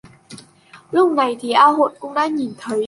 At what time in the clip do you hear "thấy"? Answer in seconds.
2.57-2.79